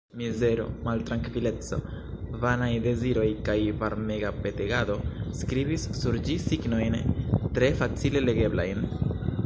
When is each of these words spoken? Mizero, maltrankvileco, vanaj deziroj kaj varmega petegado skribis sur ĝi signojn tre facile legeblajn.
Mizero, 0.19 0.63
maltrankvileco, 0.85 1.77
vanaj 2.45 2.69
deziroj 2.87 3.27
kaj 3.49 3.57
varmega 3.83 4.33
petegado 4.47 4.97
skribis 5.43 5.87
sur 6.01 6.19
ĝi 6.29 6.39
signojn 6.47 6.97
tre 7.59 7.71
facile 7.83 8.27
legeblajn. 8.29 8.87